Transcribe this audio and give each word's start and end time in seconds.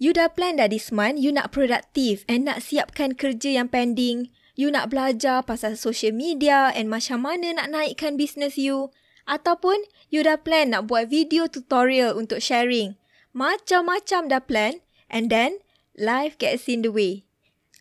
You 0.00 0.16
dah 0.16 0.32
plan 0.32 0.56
dah 0.56 0.64
this 0.64 0.88
month, 0.88 1.20
you 1.20 1.28
nak 1.28 1.52
produktif 1.52 2.24
and 2.24 2.48
nak 2.48 2.64
siapkan 2.64 3.12
kerja 3.12 3.60
yang 3.60 3.68
pending. 3.68 4.32
You 4.56 4.72
nak 4.72 4.88
belajar 4.88 5.44
pasal 5.44 5.76
social 5.76 6.16
media 6.16 6.72
and 6.72 6.88
macam 6.88 7.28
mana 7.28 7.52
nak 7.52 7.68
naikkan 7.68 8.16
business 8.16 8.56
you. 8.56 8.88
Ataupun 9.28 9.84
you 10.08 10.24
dah 10.24 10.40
plan 10.40 10.72
nak 10.72 10.88
buat 10.88 11.12
video 11.12 11.52
tutorial 11.52 12.16
untuk 12.16 12.40
sharing. 12.40 12.96
Macam-macam 13.36 14.32
dah 14.32 14.40
plan 14.40 14.80
and 15.12 15.28
then 15.28 15.60
life 15.92 16.40
gets 16.40 16.64
in 16.64 16.80
the 16.80 16.88
way. 16.88 17.28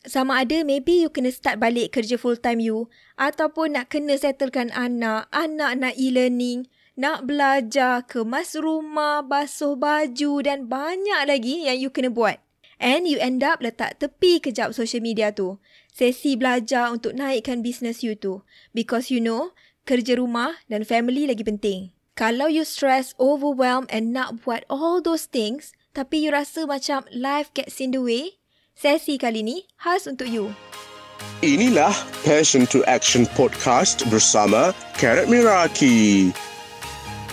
Sama 0.04 0.44
ada 0.44 0.68
maybe 0.68 1.08
you 1.08 1.08
kena 1.08 1.32
start 1.32 1.64
balik 1.64 1.96
kerja 1.96 2.20
full 2.20 2.36
time 2.36 2.60
you 2.60 2.92
ataupun 3.16 3.80
nak 3.80 3.96
kena 3.96 4.20
settlekan 4.20 4.76
anak, 4.76 5.32
anak 5.32 5.72
nak 5.80 5.96
e-learning 5.96 6.68
nak 7.00 7.24
belajar, 7.24 8.04
kemas 8.04 8.60
rumah, 8.60 9.24
basuh 9.24 9.80
baju 9.80 10.44
dan 10.44 10.68
banyak 10.68 11.24
lagi 11.24 11.64
yang 11.64 11.80
you 11.80 11.88
kena 11.88 12.12
buat. 12.12 12.44
And 12.76 13.08
you 13.08 13.16
end 13.24 13.40
up 13.40 13.64
letak 13.64 14.04
tepi 14.04 14.44
kejap 14.44 14.76
social 14.76 15.00
media 15.00 15.32
tu. 15.32 15.64
Sesi 15.96 16.36
belajar 16.36 16.92
untuk 16.92 17.16
naikkan 17.16 17.64
business 17.64 18.04
you 18.04 18.20
tu. 18.20 18.44
Because 18.76 19.08
you 19.08 19.24
know, 19.24 19.56
kerja 19.88 20.20
rumah 20.20 20.60
dan 20.68 20.84
family 20.84 21.24
lagi 21.24 21.48
penting. 21.48 21.96
Kalau 22.20 22.52
you 22.52 22.68
stress, 22.68 23.16
overwhelmed 23.16 23.88
and 23.88 24.12
nak 24.12 24.44
buat 24.44 24.68
all 24.68 25.00
those 25.00 25.24
things, 25.24 25.72
tapi 25.96 26.20
you 26.20 26.36
rasa 26.36 26.68
macam 26.68 27.08
life 27.16 27.48
gets 27.56 27.80
in 27.80 27.96
the 27.96 28.04
way, 28.04 28.44
sesi 28.76 29.16
kali 29.16 29.40
ni 29.40 29.64
khas 29.80 30.04
untuk 30.04 30.28
you. 30.28 30.52
Inilah 31.44 31.96
Passion 32.28 32.68
to 32.68 32.84
Action 32.88 33.24
Podcast 33.40 34.04
bersama 34.12 34.76
Karat 35.00 35.32
Miraki 35.32 36.32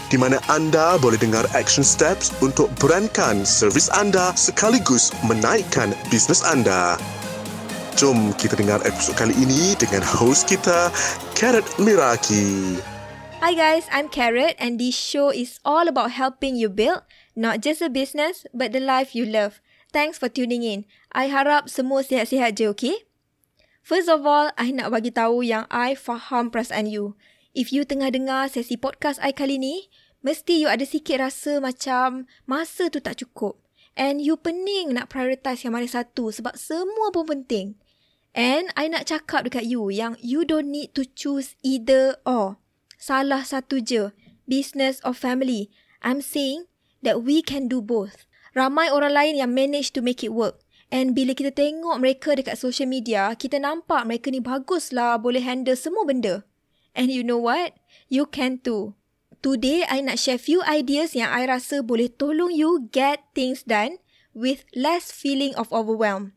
di 0.06 0.16
mana 0.18 0.38
anda 0.46 0.94
boleh 1.02 1.18
dengar 1.18 1.42
action 1.58 1.82
steps 1.82 2.30
untuk 2.38 2.70
berankan 2.78 3.42
servis 3.42 3.90
anda 3.90 4.30
sekaligus 4.38 5.10
menaikkan 5.26 5.90
bisnes 6.08 6.46
anda. 6.46 6.94
Jom 7.98 8.30
kita 8.36 8.54
dengar 8.60 8.78
episod 8.84 9.16
kali 9.16 9.32
ini 9.40 9.72
dengan 9.80 10.04
host 10.04 10.46
kita, 10.46 10.92
Carrot 11.34 11.64
Miraki. 11.80 12.76
Hi 13.40 13.52
guys, 13.52 13.88
I'm 13.90 14.06
Carrot 14.12 14.54
and 14.60 14.78
this 14.78 14.94
show 14.94 15.32
is 15.32 15.58
all 15.64 15.88
about 15.90 16.14
helping 16.14 16.54
you 16.56 16.68
build 16.68 17.02
not 17.34 17.60
just 17.60 17.82
a 17.82 17.90
business 17.90 18.46
but 18.52 18.70
the 18.70 18.80
life 18.80 19.16
you 19.16 19.26
love. 19.26 19.58
Thanks 19.96 20.20
for 20.20 20.28
tuning 20.28 20.62
in. 20.62 20.84
I 21.16 21.32
harap 21.32 21.72
semua 21.72 22.04
sihat-sihat 22.04 22.60
je, 22.60 22.68
okay? 22.68 22.96
First 23.80 24.10
of 24.10 24.26
all, 24.26 24.50
I 24.58 24.74
nak 24.74 24.92
bagi 24.92 25.14
tahu 25.14 25.46
yang 25.46 25.64
I 25.70 25.94
faham 25.96 26.52
perasaan 26.52 26.90
you. 26.90 27.14
If 27.56 27.72
you 27.72 27.88
tengah 27.88 28.12
dengar 28.12 28.52
sesi 28.52 28.76
podcast 28.76 29.16
I 29.24 29.32
kali 29.32 29.56
ni, 29.56 29.88
mesti 30.20 30.60
you 30.60 30.68
ada 30.68 30.84
sikit 30.84 31.24
rasa 31.24 31.56
macam 31.56 32.28
masa 32.44 32.92
tu 32.92 33.00
tak 33.00 33.24
cukup. 33.24 33.56
And 33.96 34.20
you 34.20 34.36
pening 34.36 34.92
nak 34.92 35.08
prioritize 35.08 35.64
yang 35.64 35.72
mana 35.72 35.88
satu 35.88 36.28
sebab 36.28 36.52
semua 36.60 37.08
pun 37.16 37.24
penting. 37.24 37.80
And 38.36 38.68
I 38.76 38.92
nak 38.92 39.08
cakap 39.08 39.48
dekat 39.48 39.64
you 39.64 39.88
yang 39.88 40.20
you 40.20 40.44
don't 40.44 40.68
need 40.68 40.92
to 41.00 41.08
choose 41.08 41.56
either 41.64 42.20
or. 42.28 42.60
Salah 43.00 43.40
satu 43.40 43.80
je, 43.80 44.12
business 44.44 45.00
or 45.00 45.16
family. 45.16 45.72
I'm 46.04 46.20
saying 46.20 46.68
that 47.00 47.24
we 47.24 47.40
can 47.40 47.72
do 47.72 47.80
both. 47.80 48.28
Ramai 48.52 48.92
orang 48.92 49.16
lain 49.16 49.40
yang 49.40 49.56
manage 49.56 49.96
to 49.96 50.04
make 50.04 50.20
it 50.20 50.36
work. 50.36 50.60
And 50.92 51.16
bila 51.16 51.32
kita 51.32 51.56
tengok 51.56 52.04
mereka 52.04 52.36
dekat 52.36 52.60
social 52.60 52.84
media, 52.84 53.32
kita 53.32 53.56
nampak 53.56 54.04
mereka 54.04 54.28
ni 54.28 54.44
baguslah 54.44 55.16
boleh 55.16 55.40
handle 55.40 55.72
semua 55.72 56.04
benda. 56.04 56.44
And 56.96 57.12
you 57.12 57.20
know 57.20 57.36
what? 57.36 57.76
You 58.08 58.24
can 58.24 58.64
too. 58.64 58.96
Today, 59.44 59.84
I 59.84 60.00
nak 60.00 60.16
share 60.16 60.40
few 60.40 60.64
ideas 60.64 61.12
yang 61.12 61.28
I 61.28 61.44
rasa 61.44 61.84
boleh 61.84 62.08
tolong 62.08 62.56
you 62.56 62.88
get 62.88 63.20
things 63.36 63.60
done 63.60 64.00
with 64.32 64.64
less 64.72 65.12
feeling 65.12 65.52
of 65.60 65.68
overwhelm. 65.68 66.32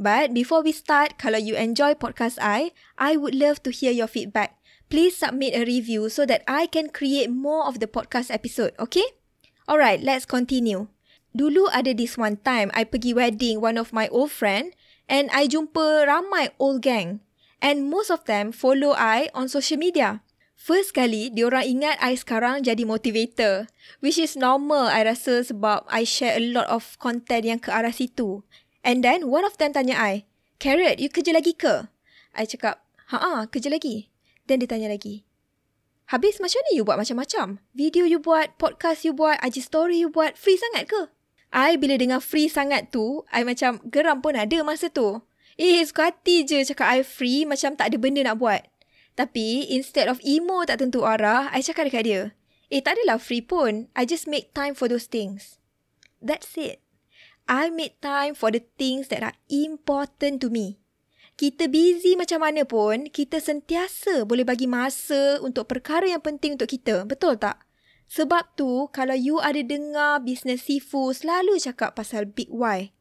But 0.00 0.32
before 0.32 0.64
we 0.64 0.72
start, 0.72 1.20
kalau 1.20 1.36
you 1.36 1.58
enjoy 1.58 1.92
podcast 1.92 2.40
I, 2.40 2.72
I 2.96 3.20
would 3.20 3.36
love 3.36 3.60
to 3.66 3.70
hear 3.70 3.92
your 3.92 4.08
feedback. 4.08 4.56
Please 4.88 5.18
submit 5.18 5.52
a 5.52 5.68
review 5.68 6.08
so 6.08 6.24
that 6.24 6.40
I 6.48 6.64
can 6.64 6.88
create 6.88 7.28
more 7.28 7.68
of 7.68 7.76
the 7.76 7.90
podcast 7.90 8.32
episode, 8.32 8.72
okay? 8.80 9.04
Alright, 9.68 10.00
let's 10.00 10.24
continue. 10.24 10.88
Dulu 11.36 11.68
ada 11.76 11.92
this 11.92 12.16
one 12.16 12.40
time, 12.40 12.72
I 12.72 12.88
pergi 12.88 13.12
wedding 13.12 13.60
one 13.60 13.76
of 13.76 13.92
my 13.92 14.08
old 14.08 14.32
friend 14.32 14.72
and 15.10 15.28
I 15.28 15.44
jumpa 15.44 16.08
ramai 16.08 16.56
old 16.56 16.80
gang. 16.80 17.20
And 17.58 17.90
most 17.90 18.10
of 18.10 18.22
them 18.26 18.54
follow 18.54 18.94
I 18.94 19.30
on 19.34 19.50
social 19.50 19.78
media. 19.78 20.22
First 20.58 20.94
kali, 20.94 21.30
diorang 21.30 21.66
ingat 21.66 21.98
I 22.02 22.18
sekarang 22.18 22.66
jadi 22.66 22.82
motivator. 22.82 23.70
Which 24.02 24.18
is 24.18 24.34
normal 24.34 24.90
I 24.90 25.06
rasa 25.06 25.46
sebab 25.46 25.86
I 25.86 26.02
share 26.02 26.38
a 26.38 26.42
lot 26.42 26.66
of 26.70 26.98
content 26.98 27.46
yang 27.46 27.58
ke 27.62 27.70
arah 27.70 27.94
situ. 27.94 28.42
And 28.82 29.02
then, 29.02 29.30
one 29.30 29.46
of 29.46 29.58
them 29.58 29.74
tanya 29.74 29.98
I, 29.98 30.26
Carrot, 30.58 30.98
you 30.98 31.10
kerja 31.10 31.34
lagi 31.34 31.54
ke? 31.54 31.86
I 32.34 32.46
cakap, 32.46 32.82
haa, 33.10 33.46
kerja 33.50 33.70
lagi. 33.70 34.10
Then 34.46 34.62
dia 34.62 34.70
tanya 34.70 34.90
lagi, 34.90 35.28
Habis 36.08 36.40
macam 36.40 36.64
ni 36.66 36.80
you 36.80 36.88
buat 36.88 36.96
macam-macam? 36.96 37.60
Video 37.76 38.08
you 38.08 38.16
buat, 38.16 38.56
podcast 38.56 39.04
you 39.04 39.12
buat, 39.12 39.36
IG 39.44 39.60
story 39.60 40.00
you 40.00 40.08
buat, 40.08 40.40
free 40.40 40.56
sangat 40.56 40.88
ke? 40.88 41.12
I 41.52 41.76
bila 41.76 42.00
dengar 42.00 42.24
free 42.24 42.48
sangat 42.48 42.88
tu, 42.88 43.28
I 43.28 43.44
macam 43.44 43.76
geram 43.92 44.24
pun 44.24 44.32
ada 44.32 44.56
masa 44.64 44.88
tu. 44.88 45.20
Eh, 45.58 45.82
suka 45.82 46.14
hati 46.14 46.46
je 46.46 46.62
cakap 46.62 46.86
I 46.86 47.02
free 47.02 47.42
macam 47.42 47.74
tak 47.74 47.90
ada 47.90 47.98
benda 47.98 48.22
nak 48.22 48.38
buat. 48.38 48.62
Tapi, 49.18 49.66
instead 49.74 50.06
of 50.06 50.22
emo 50.22 50.62
tak 50.62 50.78
tentu 50.78 51.02
arah, 51.02 51.50
I 51.50 51.58
cakap 51.66 51.90
dekat 51.90 52.06
dia, 52.06 52.22
eh 52.70 52.78
tak 52.78 52.94
adalah 52.94 53.18
free 53.18 53.42
pun. 53.42 53.90
I 53.98 54.06
just 54.06 54.30
make 54.30 54.54
time 54.54 54.78
for 54.78 54.86
those 54.86 55.10
things. 55.10 55.58
That's 56.22 56.54
it. 56.54 56.78
I 57.50 57.74
make 57.74 57.98
time 57.98 58.38
for 58.38 58.54
the 58.54 58.62
things 58.78 59.10
that 59.10 59.26
are 59.26 59.34
important 59.50 60.38
to 60.46 60.48
me. 60.52 60.78
Kita 61.34 61.66
busy 61.66 62.14
macam 62.14 62.46
mana 62.46 62.62
pun, 62.62 63.10
kita 63.10 63.42
sentiasa 63.42 64.22
boleh 64.22 64.46
bagi 64.46 64.70
masa 64.70 65.42
untuk 65.42 65.66
perkara 65.66 66.06
yang 66.06 66.22
penting 66.22 66.54
untuk 66.54 66.70
kita. 66.70 67.02
Betul 67.02 67.34
tak? 67.42 67.66
Sebab 68.06 68.54
tu, 68.54 68.86
kalau 68.94 69.18
you 69.18 69.42
ada 69.42 69.58
dengar 69.64 70.22
bisnes 70.22 70.70
Sifu 70.70 71.10
selalu 71.10 71.58
cakap 71.58 71.98
pasal 71.98 72.30
big 72.30 72.46
why. 72.46 72.94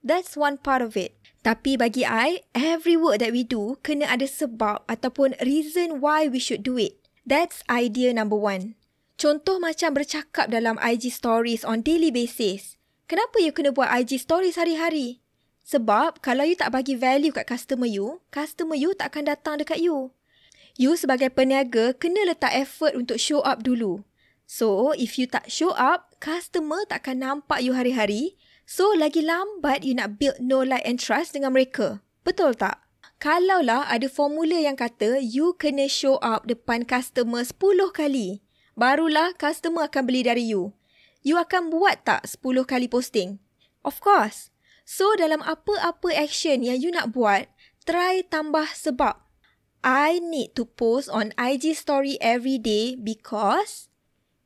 That's 0.00 0.38
one 0.38 0.56
part 0.62 0.80
of 0.80 0.96
it. 0.96 1.17
Tapi 1.48 1.80
bagi 1.80 2.04
I, 2.04 2.44
every 2.52 2.92
work 2.92 3.24
that 3.24 3.32
we 3.32 3.40
do 3.40 3.80
kena 3.80 4.04
ada 4.04 4.28
sebab 4.28 4.84
ataupun 4.84 5.32
reason 5.40 5.96
why 5.96 6.28
we 6.28 6.36
should 6.36 6.60
do 6.60 6.76
it. 6.76 7.00
That's 7.24 7.64
idea 7.72 8.12
number 8.12 8.36
one. 8.36 8.76
Contoh 9.16 9.56
macam 9.56 9.96
bercakap 9.96 10.52
dalam 10.52 10.76
IG 10.76 11.08
stories 11.08 11.64
on 11.64 11.80
daily 11.80 12.12
basis. 12.12 12.76
Kenapa 13.08 13.40
you 13.40 13.56
kena 13.56 13.72
buat 13.72 13.88
IG 13.88 14.20
stories 14.20 14.60
hari-hari? 14.60 15.24
Sebab 15.64 16.20
kalau 16.20 16.44
you 16.44 16.52
tak 16.52 16.68
bagi 16.68 17.00
value 17.00 17.32
kat 17.32 17.48
customer 17.48 17.88
you, 17.88 18.20
customer 18.28 18.76
you 18.76 18.92
tak 18.92 19.16
akan 19.16 19.32
datang 19.32 19.56
dekat 19.56 19.80
you. 19.80 20.12
You 20.76 21.00
sebagai 21.00 21.32
peniaga 21.32 21.96
kena 21.96 22.28
letak 22.28 22.52
effort 22.60 22.92
untuk 22.92 23.16
show 23.16 23.40
up 23.40 23.64
dulu. 23.64 24.04
So, 24.44 24.92
if 25.00 25.16
you 25.16 25.24
tak 25.24 25.48
show 25.48 25.72
up, 25.72 26.12
customer 26.20 26.84
tak 26.84 27.08
akan 27.08 27.24
nampak 27.24 27.64
you 27.64 27.72
hari-hari 27.72 28.36
So, 28.68 28.92
lagi 28.92 29.24
lambat 29.24 29.80
you 29.80 29.96
nak 29.96 30.20
build 30.20 30.44
no 30.44 30.60
like 30.60 30.84
and 30.84 31.00
trust 31.00 31.32
dengan 31.32 31.56
mereka. 31.56 32.04
Betul 32.20 32.52
tak? 32.52 32.84
Kalaulah 33.16 33.88
ada 33.88 34.12
formula 34.12 34.60
yang 34.60 34.76
kata 34.76 35.24
you 35.24 35.56
kena 35.56 35.88
show 35.88 36.20
up 36.20 36.44
depan 36.44 36.84
customer 36.84 37.40
10 37.40 37.56
kali, 37.96 38.44
barulah 38.76 39.32
customer 39.40 39.88
akan 39.88 40.04
beli 40.04 40.20
dari 40.20 40.44
you. 40.52 40.76
You 41.24 41.40
akan 41.40 41.72
buat 41.72 42.04
tak 42.04 42.28
10 42.28 42.68
kali 42.68 42.92
posting? 42.92 43.40
Of 43.88 44.04
course. 44.04 44.52
So, 44.84 45.16
dalam 45.16 45.40
apa-apa 45.48 46.12
action 46.12 46.60
yang 46.60 46.76
you 46.76 46.92
nak 46.92 47.16
buat, 47.16 47.48
try 47.88 48.20
tambah 48.20 48.68
sebab. 48.76 49.16
I 49.80 50.20
need 50.20 50.52
to 50.60 50.68
post 50.68 51.08
on 51.08 51.32
IG 51.40 51.72
story 51.72 52.20
every 52.20 52.60
day 52.60 53.00
because 53.00 53.88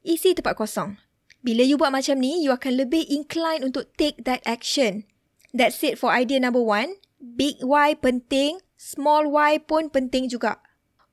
isi 0.07 0.31
tempat 0.31 0.55
kosong. 0.55 1.03
Bila 1.43 1.67
you 1.67 1.75
buat 1.75 1.91
macam 1.91 2.23
ni, 2.23 2.39
you 2.39 2.55
akan 2.55 2.87
lebih 2.87 3.03
inclined 3.11 3.67
untuk 3.67 3.91
take 3.99 4.23
that 4.23 4.39
action. 4.47 5.03
That's 5.51 5.83
it 5.83 5.99
for 5.99 6.15
idea 6.15 6.39
number 6.39 6.63
one. 6.63 7.03
Big 7.19 7.59
why 7.67 7.99
penting, 7.99 8.63
small 8.79 9.27
why 9.27 9.59
pun 9.59 9.91
penting 9.91 10.31
juga. 10.31 10.63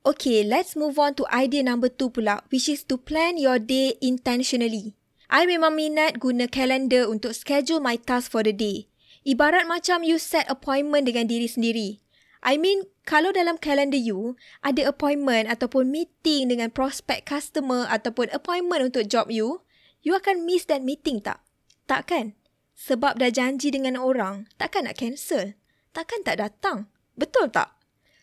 Okay, 0.06 0.46
let's 0.46 0.78
move 0.78 0.96
on 1.02 1.18
to 1.18 1.26
idea 1.34 1.66
number 1.66 1.90
two 1.90 2.14
pula, 2.14 2.46
which 2.54 2.70
is 2.70 2.86
to 2.88 2.96
plan 2.96 3.42
your 3.42 3.58
day 3.58 3.98
intentionally. 4.00 4.96
I 5.30 5.46
memang 5.46 5.78
minat 5.78 6.18
guna 6.18 6.50
calendar 6.50 7.06
untuk 7.06 7.38
schedule 7.38 7.84
my 7.84 7.98
task 7.98 8.34
for 8.34 8.42
the 8.42 8.54
day. 8.54 8.90
Ibarat 9.28 9.70
macam 9.70 10.02
you 10.02 10.18
set 10.18 10.46
appointment 10.50 11.06
dengan 11.06 11.30
diri 11.30 11.46
sendiri. 11.46 12.02
I 12.40 12.56
mean, 12.56 12.88
kalau 13.04 13.36
dalam 13.36 13.60
calendar 13.60 14.00
you, 14.00 14.40
ada 14.64 14.88
appointment 14.88 15.52
ataupun 15.52 15.92
meeting 15.92 16.50
dengan 16.50 16.72
prospect 16.72 17.28
customer 17.28 17.84
ataupun 17.92 18.32
appointment 18.32 18.90
untuk 18.90 19.06
job 19.06 19.28
you, 19.28 19.62
you 20.04 20.16
akan 20.16 20.48
miss 20.48 20.66
that 20.68 20.84
meeting 20.84 21.20
tak? 21.24 21.44
Tak 21.90 22.12
kan? 22.12 22.38
Sebab 22.80 23.20
dah 23.20 23.28
janji 23.28 23.76
dengan 23.76 24.00
orang, 24.00 24.48
takkan 24.56 24.88
nak 24.88 24.96
cancel? 24.96 25.60
Takkan 25.92 26.24
tak 26.24 26.40
datang? 26.40 26.88
Betul 27.20 27.52
tak? 27.52 27.76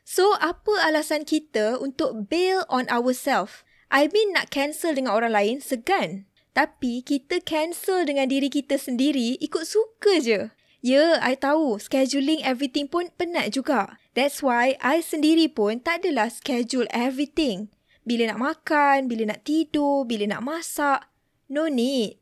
So, 0.07 0.39
apa 0.39 0.87
alasan 0.87 1.27
kita 1.27 1.77
untuk 1.77 2.31
bail 2.31 2.63
on 2.71 2.87
ourselves? 2.89 3.67
I 3.91 4.09
mean 4.09 4.33
nak 4.33 4.55
cancel 4.55 4.95
dengan 4.97 5.19
orang 5.19 5.35
lain, 5.35 5.57
segan. 5.59 6.31
Tapi 6.57 7.05
kita 7.05 7.45
cancel 7.45 8.09
dengan 8.09 8.33
diri 8.33 8.49
kita 8.49 8.81
sendiri 8.81 9.37
ikut 9.43 9.69
suka 9.69 10.23
je. 10.25 10.49
Ya, 10.81 11.19
I 11.21 11.37
tahu 11.37 11.83
scheduling 11.83 12.41
everything 12.47 12.87
pun 12.87 13.11
penat 13.19 13.53
juga. 13.53 14.01
That's 14.17 14.41
why 14.41 14.79
I 14.81 15.03
sendiri 15.03 15.51
pun 15.53 15.83
tak 15.83 16.07
adalah 16.07 16.31
schedule 16.31 16.89
everything. 16.95 17.69
Bila 18.07 18.31
nak 18.31 18.39
makan, 18.39 19.11
bila 19.11 19.35
nak 19.35 19.43
tidur, 19.43 20.07
bila 20.07 20.31
nak 20.31 20.47
masak. 20.47 21.05
No 21.47 21.71
need. 21.71 22.19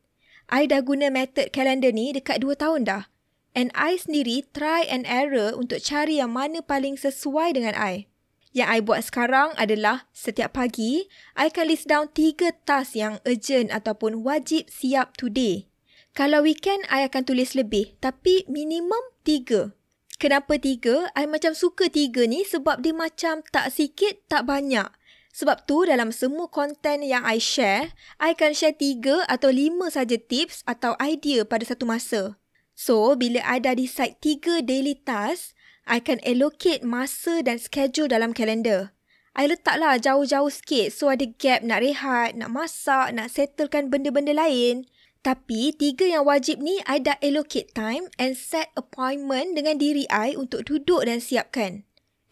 I 0.52 0.68
dah 0.68 0.84
guna 0.84 1.08
method 1.08 1.50
calendar 1.56 1.88
ni 1.88 2.12
dekat 2.12 2.44
2 2.44 2.60
tahun 2.60 2.84
dah. 2.84 3.08
And 3.54 3.70
I 3.72 3.96
sendiri 3.96 4.44
try 4.50 4.84
and 4.84 5.06
error 5.06 5.54
untuk 5.54 5.80
cari 5.80 6.18
yang 6.18 6.34
mana 6.34 6.60
paling 6.60 6.98
sesuai 6.98 7.54
dengan 7.54 7.72
I. 7.78 8.10
Yang 8.54 8.68
I 8.70 8.78
buat 8.86 9.00
sekarang 9.02 9.50
adalah 9.58 10.06
setiap 10.14 10.54
pagi, 10.54 11.10
I 11.34 11.50
akan 11.50 11.66
list 11.70 11.90
down 11.90 12.10
tiga 12.14 12.54
task 12.66 12.94
yang 12.94 13.18
urgent 13.26 13.74
ataupun 13.74 14.22
wajib 14.22 14.70
siap 14.70 15.18
today. 15.18 15.66
Kalau 16.14 16.46
weekend, 16.46 16.86
I 16.86 17.02
akan 17.10 17.26
tulis 17.26 17.58
lebih 17.58 17.98
tapi 17.98 18.46
minimum 18.46 19.02
tiga. 19.26 19.74
Kenapa 20.22 20.54
tiga? 20.62 21.10
I 21.18 21.26
macam 21.26 21.58
suka 21.58 21.90
tiga 21.90 22.22
ni 22.30 22.46
sebab 22.46 22.78
dia 22.78 22.94
macam 22.94 23.42
tak 23.50 23.74
sikit, 23.74 24.22
tak 24.30 24.46
banyak. 24.46 24.86
Sebab 25.34 25.66
tu 25.66 25.82
dalam 25.82 26.14
semua 26.14 26.46
konten 26.46 27.02
yang 27.02 27.26
I 27.26 27.42
share, 27.42 27.90
I 28.22 28.38
akan 28.38 28.54
share 28.54 28.78
tiga 28.78 29.26
atau 29.26 29.50
lima 29.50 29.90
saja 29.90 30.14
tips 30.14 30.62
atau 30.62 30.94
idea 31.02 31.42
pada 31.42 31.66
satu 31.66 31.82
masa. 31.90 32.38
So, 32.78 33.18
bila 33.18 33.42
I 33.42 33.58
dah 33.58 33.74
decide 33.74 34.22
tiga 34.22 34.62
daily 34.62 34.94
task, 35.02 35.58
I 35.90 35.98
can 35.98 36.22
allocate 36.22 36.86
masa 36.86 37.42
dan 37.42 37.58
schedule 37.58 38.06
dalam 38.06 38.30
kalender. 38.30 38.94
I 39.34 39.50
letaklah 39.50 39.98
jauh-jauh 39.98 40.54
sikit 40.54 40.94
so 40.94 41.10
ada 41.10 41.26
gap 41.26 41.66
nak 41.66 41.82
rehat, 41.82 42.38
nak 42.38 42.54
masak, 42.54 43.10
nak 43.10 43.34
settlekan 43.34 43.90
benda-benda 43.90 44.30
lain. 44.30 44.86
Tapi 45.26 45.74
tiga 45.74 46.06
yang 46.06 46.22
wajib 46.22 46.62
ni 46.62 46.78
I 46.86 47.02
dah 47.02 47.18
allocate 47.18 47.74
time 47.74 48.06
and 48.22 48.38
set 48.38 48.70
appointment 48.78 49.58
dengan 49.58 49.82
diri 49.82 50.06
I 50.06 50.38
untuk 50.38 50.70
duduk 50.70 51.02
dan 51.02 51.18
siapkan. 51.18 51.82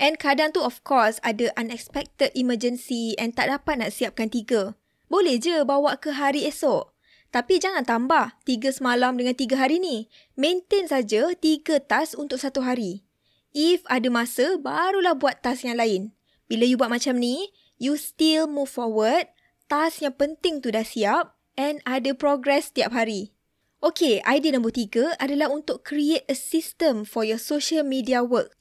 And 0.02 0.19
kadang 0.19 0.50
tu 0.50 0.58
of 0.66 0.82
course 0.82 1.22
ada 1.22 1.54
unexpected 1.54 2.34
emergency 2.34 3.14
and 3.22 3.38
tak 3.38 3.46
dapat 3.54 3.78
nak 3.78 3.94
siapkan 3.94 4.26
tiga. 4.26 4.75
Boleh 5.06 5.38
je 5.38 5.62
bawa 5.62 5.94
ke 6.02 6.10
hari 6.10 6.43
esok. 6.43 6.90
Tapi 7.31 7.62
jangan 7.62 7.87
tambah 7.87 8.34
tiga 8.43 8.75
semalam 8.75 9.14
dengan 9.14 9.38
tiga 9.38 9.62
hari 9.62 9.78
ni. 9.78 10.10
Maintain 10.34 10.90
saja 10.90 11.31
tiga 11.38 11.78
task 11.78 12.19
untuk 12.19 12.43
satu 12.43 12.66
hari. 12.66 13.06
If 13.54 13.87
ada 13.87 14.10
masa, 14.10 14.58
barulah 14.58 15.14
buat 15.14 15.38
task 15.38 15.64
yang 15.70 15.78
lain. 15.78 16.12
Bila 16.50 16.66
you 16.66 16.76
buat 16.76 16.90
macam 16.90 17.22
ni, 17.22 17.54
you 17.78 17.94
still 17.94 18.50
move 18.50 18.69
forward, 18.69 19.31
task 19.70 20.02
yang 20.02 20.19
penting 20.19 20.60
tu 20.60 20.75
dah 20.75 20.84
siap 20.84 21.38
and 21.54 21.78
ada 21.87 22.12
progress 22.12 22.75
setiap 22.75 22.93
hari. 22.93 23.32
Okay, 23.81 24.20
idea 24.28 24.52
nombor 24.52 24.76
tiga 24.76 25.16
adalah 25.16 25.49
untuk 25.49 25.87
create 25.87 26.26
a 26.28 26.37
system 26.37 27.06
for 27.06 27.22
your 27.25 27.40
social 27.40 27.87
media 27.87 28.20
work. 28.20 28.58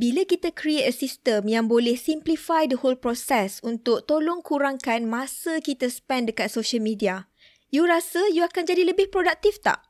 Bila 0.00 0.24
kita 0.24 0.48
create 0.48 0.88
a 0.88 0.94
system 0.96 1.44
yang 1.44 1.68
boleh 1.68 1.92
simplify 1.92 2.64
the 2.64 2.80
whole 2.80 2.96
process 2.96 3.60
untuk 3.60 4.08
tolong 4.08 4.40
kurangkan 4.40 5.04
masa 5.04 5.60
kita 5.60 5.92
spend 5.92 6.32
dekat 6.32 6.48
social 6.48 6.80
media, 6.80 7.28
you 7.68 7.84
rasa 7.84 8.24
you 8.32 8.40
akan 8.40 8.64
jadi 8.64 8.88
lebih 8.88 9.12
produktif 9.12 9.60
tak? 9.60 9.84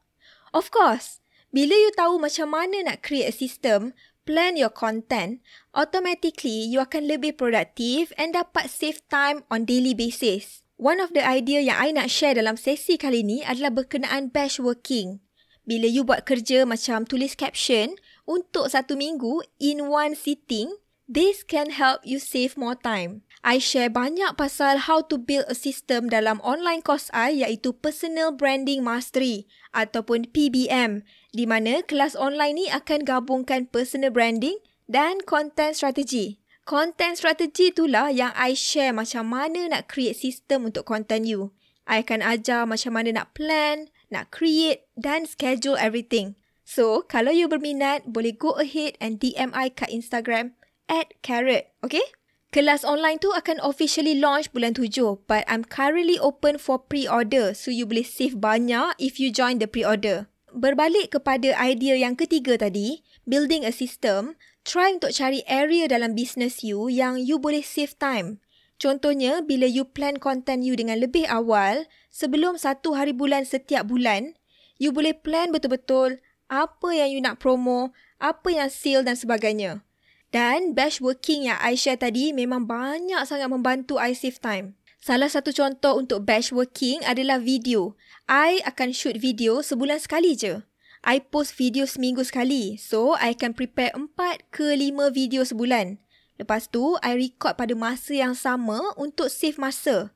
Of 0.50 0.74
course. 0.74 1.22
Bila 1.54 1.78
you 1.78 1.94
tahu 1.94 2.18
macam 2.18 2.50
mana 2.50 2.82
nak 2.82 3.06
create 3.06 3.30
a 3.30 3.34
system, 3.34 3.94
plan 4.26 4.58
your 4.58 4.74
content, 4.74 5.46
automatically 5.78 6.66
you 6.66 6.82
akan 6.82 7.06
lebih 7.06 7.38
produktif 7.38 8.10
and 8.18 8.34
dapat 8.34 8.66
save 8.66 8.98
time 9.06 9.46
on 9.46 9.62
daily 9.62 9.94
basis. 9.94 10.66
One 10.74 10.98
of 10.98 11.14
the 11.14 11.22
idea 11.22 11.62
yang 11.62 11.78
I 11.78 11.94
nak 11.94 12.10
share 12.10 12.34
dalam 12.34 12.58
sesi 12.58 12.98
kali 12.98 13.22
ni 13.22 13.46
adalah 13.46 13.70
berkenaan 13.70 14.34
batch 14.34 14.58
working. 14.58 15.22
Bila 15.70 15.86
you 15.86 16.02
buat 16.02 16.26
kerja 16.26 16.66
macam 16.66 17.06
tulis 17.06 17.38
caption 17.38 17.94
untuk 18.28 18.72
satu 18.72 18.96
minggu 18.96 19.44
in 19.60 19.88
one 19.88 20.16
sitting, 20.16 20.72
this 21.08 21.44
can 21.44 21.72
help 21.74 22.02
you 22.04 22.20
save 22.20 22.56
more 22.56 22.76
time. 22.76 23.24
I 23.40 23.56
share 23.56 23.88
banyak 23.88 24.36
pasal 24.36 24.84
how 24.84 25.00
to 25.08 25.16
build 25.16 25.48
a 25.48 25.56
system 25.56 26.12
dalam 26.12 26.44
online 26.44 26.84
course 26.84 27.08
I 27.16 27.40
iaitu 27.40 27.72
Personal 27.72 28.36
Branding 28.36 28.84
Mastery 28.84 29.48
ataupun 29.72 30.28
PBM 30.28 31.00
di 31.32 31.48
mana 31.48 31.80
kelas 31.80 32.12
online 32.18 32.54
ni 32.60 32.66
akan 32.68 33.06
gabungkan 33.06 33.64
personal 33.72 34.12
branding 34.12 34.60
dan 34.90 35.22
content 35.24 35.72
strategy. 35.72 36.42
Content 36.68 37.16
strategy 37.16 37.72
itulah 37.72 38.12
yang 38.12 38.34
I 38.36 38.52
share 38.52 38.92
macam 38.92 39.32
mana 39.32 39.72
nak 39.72 39.88
create 39.88 40.20
system 40.20 40.68
untuk 40.68 40.84
content 40.84 41.24
you. 41.24 41.56
I 41.88 42.04
akan 42.04 42.22
ajar 42.22 42.68
macam 42.68 42.94
mana 42.94 43.10
nak 43.10 43.32
plan, 43.34 43.90
nak 44.12 44.30
create 44.30 44.86
dan 44.94 45.24
schedule 45.26 45.80
everything. 45.80 46.38
So, 46.70 47.02
kalau 47.10 47.34
you 47.34 47.50
berminat, 47.50 48.06
boleh 48.06 48.30
go 48.30 48.54
ahead 48.62 48.94
and 49.02 49.18
DM 49.18 49.50
I 49.50 49.74
kat 49.74 49.90
Instagram 49.90 50.54
at 50.86 51.10
carrot, 51.26 51.74
okay? 51.82 52.06
Kelas 52.54 52.86
online 52.86 53.18
tu 53.18 53.34
akan 53.34 53.58
officially 53.58 54.14
launch 54.14 54.54
bulan 54.54 54.78
tujuh, 54.78 55.18
but 55.26 55.42
I'm 55.50 55.66
currently 55.66 56.14
open 56.22 56.62
for 56.62 56.78
pre-order 56.78 57.58
so 57.58 57.74
you 57.74 57.90
boleh 57.90 58.06
save 58.06 58.38
banyak 58.38 58.94
if 59.02 59.18
you 59.18 59.34
join 59.34 59.58
the 59.58 59.66
pre-order 59.66 60.30
berbalik 60.54 61.14
kepada 61.14 61.54
idea 61.56 61.94
yang 61.94 62.18
ketiga 62.18 62.58
tadi, 62.58 63.02
building 63.26 63.62
a 63.62 63.72
system, 63.72 64.34
try 64.66 64.94
untuk 64.94 65.14
cari 65.14 65.46
area 65.46 65.86
dalam 65.86 66.14
business 66.14 66.66
you 66.66 66.90
yang 66.90 67.18
you 67.18 67.38
boleh 67.38 67.62
save 67.62 67.94
time. 67.98 68.42
Contohnya, 68.80 69.44
bila 69.44 69.68
you 69.68 69.84
plan 69.84 70.16
content 70.16 70.64
you 70.64 70.72
dengan 70.72 70.98
lebih 70.98 71.28
awal, 71.28 71.84
sebelum 72.08 72.56
satu 72.56 72.96
hari 72.96 73.12
bulan 73.12 73.44
setiap 73.44 73.86
bulan, 73.86 74.34
you 74.80 74.88
boleh 74.88 75.12
plan 75.12 75.52
betul-betul 75.52 76.18
apa 76.50 76.90
yang 76.90 77.08
you 77.14 77.22
nak 77.22 77.38
promo, 77.38 77.94
apa 78.18 78.50
yang 78.50 78.68
sale 78.68 79.06
dan 79.06 79.14
sebagainya. 79.14 79.86
Dan 80.34 80.74
batch 80.74 80.98
working 80.98 81.46
yang 81.46 81.58
I 81.62 81.78
share 81.78 81.98
tadi 81.98 82.34
memang 82.34 82.66
banyak 82.66 83.22
sangat 83.24 83.46
membantu 83.46 84.02
I 84.02 84.14
save 84.14 84.42
time. 84.42 84.74
Salah 85.00 85.32
satu 85.32 85.54
contoh 85.54 85.96
untuk 85.96 86.28
batch 86.28 86.52
working 86.52 87.00
adalah 87.08 87.40
video. 87.40 87.96
I 88.28 88.60
akan 88.68 88.92
shoot 88.92 89.16
video 89.16 89.64
sebulan 89.64 90.02
sekali 90.02 90.36
je. 90.36 90.60
I 91.00 91.24
post 91.24 91.56
video 91.56 91.88
seminggu 91.88 92.20
sekali. 92.20 92.76
So, 92.76 93.16
I 93.16 93.32
akan 93.32 93.56
prepare 93.56 93.96
4 93.96 94.52
ke 94.52 94.76
5 94.76 95.08
video 95.08 95.40
sebulan. 95.40 95.96
Lepas 96.36 96.68
tu, 96.68 97.00
I 97.00 97.16
record 97.16 97.56
pada 97.56 97.72
masa 97.72 98.12
yang 98.12 98.36
sama 98.36 98.92
untuk 99.00 99.32
save 99.32 99.56
masa. 99.56 100.12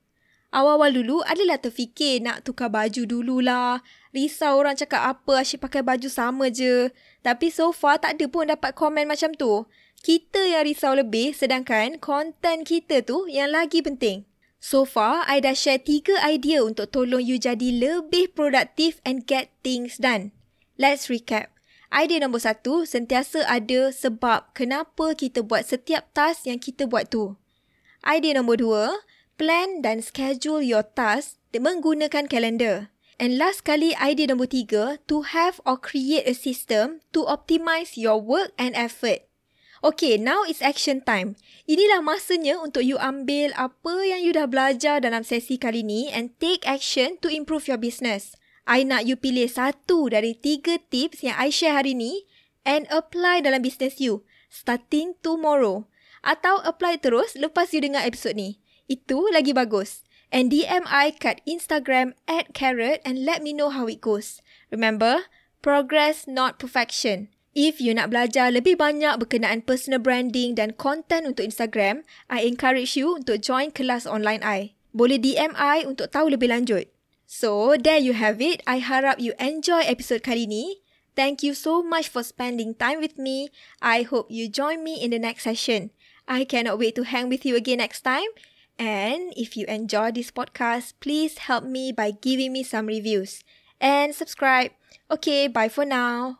Awal-awal 0.54 0.94
dulu 0.94 1.18
adalah 1.26 1.58
terfikir 1.58 2.22
nak 2.22 2.46
tukar 2.46 2.70
baju 2.70 3.02
dululah. 3.02 3.82
Risau 4.14 4.54
orang 4.54 4.78
cakap 4.78 5.02
apa 5.02 5.42
asyik 5.42 5.66
pakai 5.66 5.82
baju 5.82 6.06
sama 6.06 6.46
je. 6.46 6.94
Tapi 7.26 7.50
so 7.50 7.74
far 7.74 7.98
tak 7.98 8.14
ada 8.14 8.30
pun 8.30 8.46
dapat 8.46 8.70
komen 8.78 9.10
macam 9.10 9.34
tu. 9.34 9.67
Kita 10.06 10.46
yang 10.46 10.62
risau 10.62 10.94
lebih 10.94 11.34
sedangkan 11.34 11.98
konten 11.98 12.62
kita 12.62 13.02
tu 13.02 13.26
yang 13.26 13.50
lagi 13.50 13.82
penting. 13.82 14.31
So 14.62 14.86
far, 14.86 15.26
I 15.26 15.43
dah 15.43 15.58
share 15.58 15.82
tiga 15.82 16.22
idea 16.22 16.62
untuk 16.62 16.94
tolong 16.94 17.20
you 17.20 17.36
jadi 17.36 17.74
lebih 17.74 18.32
produktif 18.32 19.02
and 19.02 19.26
get 19.26 19.50
things 19.67 19.98
done. 19.98 20.31
Let's 20.79 21.10
recap. 21.10 21.50
Idea 21.90 22.22
nombor 22.22 22.46
satu, 22.46 22.86
sentiasa 22.86 23.43
ada 23.44 23.90
sebab 23.90 24.55
kenapa 24.55 25.19
kita 25.19 25.43
buat 25.43 25.67
setiap 25.67 26.08
task 26.14 26.46
yang 26.46 26.62
kita 26.62 26.86
buat 26.86 27.10
tu. 27.10 27.34
Idea 28.06 28.38
nombor 28.40 28.62
dua, 28.62 29.05
plan 29.34 29.82
dan 29.82 30.00
schedule 30.00 30.62
your 30.62 30.82
task 30.82 31.38
menggunakan 31.55 32.26
kalender. 32.26 32.91
And 33.14 33.38
last 33.38 33.62
kali, 33.62 33.94
idea 33.94 34.26
nombor 34.26 34.50
tiga, 34.50 34.98
to 35.06 35.22
have 35.31 35.62
or 35.62 35.79
create 35.79 36.26
a 36.26 36.34
system 36.34 36.98
to 37.14 37.22
optimize 37.31 37.94
your 37.94 38.19
work 38.19 38.50
and 38.58 38.74
effort. 38.74 39.22
Okay, 39.84 40.17
now 40.17 40.43
it's 40.48 40.64
action 40.64 41.05
time. 41.05 41.36
Inilah 41.69 42.00
masanya 42.00 42.56
untuk 42.58 42.82
you 42.82 42.96
ambil 42.96 43.53
apa 43.55 43.94
yang 44.03 44.24
you 44.24 44.32
dah 44.32 44.48
belajar 44.48 44.98
dalam 44.98 45.22
sesi 45.22 45.60
kali 45.60 45.84
ni 45.84 46.08
and 46.08 46.32
take 46.41 46.64
action 46.64 47.20
to 47.20 47.29
improve 47.29 47.69
your 47.69 47.76
business. 47.76 48.34
I 48.64 48.82
nak 48.82 49.05
you 49.05 49.20
pilih 49.20 49.44
satu 49.44 50.08
dari 50.08 50.32
tiga 50.41 50.81
tips 50.88 51.20
yang 51.20 51.36
I 51.36 51.53
share 51.53 51.76
hari 51.76 51.93
ni 51.93 52.24
and 52.64 52.88
apply 52.88 53.44
dalam 53.44 53.60
business 53.60 54.00
you 54.00 54.24
starting 54.48 55.20
tomorrow. 55.20 55.84
Atau 56.24 56.64
apply 56.64 56.96
terus 57.05 57.36
lepas 57.36 57.69
you 57.76 57.84
dengar 57.84 58.08
episod 58.08 58.32
ni. 58.32 58.63
Itu 58.86 59.29
lagi 59.32 59.56
bagus. 59.56 60.05
And 60.34 60.50
DM 60.50 60.84
I 60.91 61.14
kat 61.14 61.41
Instagram 61.46 62.19
at 62.26 62.53
carrot 62.53 62.98
and 63.06 63.22
let 63.22 63.41
me 63.41 63.55
know 63.55 63.70
how 63.70 63.86
it 63.86 64.03
goes. 64.03 64.43
Remember, 64.74 65.31
progress 65.62 66.26
not 66.26 66.58
perfection. 66.58 67.31
If 67.55 67.79
you 67.79 67.94
nak 67.94 68.10
belajar 68.10 68.50
lebih 68.50 68.82
banyak 68.82 69.14
berkenaan 69.22 69.62
personal 69.62 70.03
branding 70.03 70.58
dan 70.58 70.74
content 70.74 71.22
untuk 71.22 71.46
Instagram, 71.46 72.03
I 72.26 72.43
encourage 72.50 72.98
you 72.98 73.22
untuk 73.22 73.46
join 73.46 73.70
kelas 73.70 74.10
online 74.10 74.43
I. 74.43 74.74
Boleh 74.91 75.22
DM 75.22 75.55
I 75.55 75.86
untuk 75.86 76.10
tahu 76.10 76.34
lebih 76.34 76.50
lanjut. 76.50 76.91
So, 77.31 77.79
there 77.79 78.03
you 78.03 78.19
have 78.19 78.43
it. 78.43 78.58
I 78.67 78.82
harap 78.82 79.22
you 79.22 79.38
enjoy 79.38 79.86
episode 79.86 80.26
kali 80.26 80.50
ni. 80.50 80.82
Thank 81.14 81.46
you 81.46 81.55
so 81.55 81.79
much 81.79 82.10
for 82.10 82.26
spending 82.26 82.74
time 82.74 82.98
with 82.98 83.22
me. 83.22 83.55
I 83.79 84.03
hope 84.03 84.34
you 84.34 84.50
join 84.50 84.82
me 84.82 84.98
in 84.98 85.14
the 85.14 85.22
next 85.22 85.46
session. 85.46 85.94
I 86.26 86.43
cannot 86.43 86.82
wait 86.82 86.98
to 86.98 87.06
hang 87.06 87.31
with 87.31 87.46
you 87.46 87.55
again 87.55 87.79
next 87.79 88.03
time. 88.03 88.26
And 88.78 89.32
if 89.36 89.56
you 89.56 89.66
enjoy 89.66 90.12
this 90.12 90.31
podcast, 90.31 90.94
please 91.00 91.38
help 91.38 91.64
me 91.64 91.93
by 91.93 92.10
giving 92.10 92.52
me 92.52 92.62
some 92.62 92.86
reviews 92.86 93.44
and 93.81 94.14
subscribe. 94.14 94.72
Okay, 95.10 95.46
bye 95.48 95.69
for 95.69 95.84
now. 95.84 96.38